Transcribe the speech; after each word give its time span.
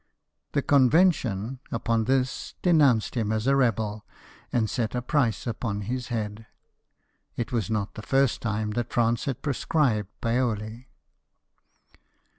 The 0.53 0.63
Conven 0.63 1.13
tion 1.13 1.59
upon 1.71 2.05
this 2.05 2.55
denounced 2.63 3.13
him 3.15 3.31
as 3.31 3.45
a 3.45 3.55
rebel, 3.55 4.03
and 4.51 4.67
set 4.67 4.95
a 4.95 5.01
price 5.03 5.45
upon 5.45 5.81
his 5.81 6.07
head. 6.07 6.47
It 7.35 7.51
was 7.51 7.69
not 7.69 7.93
the 7.93 8.01
first 8.01 8.41
time 8.41 8.71
that 8.71 8.91
France 8.91 9.25
had 9.25 9.43
proscribed 9.43 10.09
Paoli. 10.19 10.87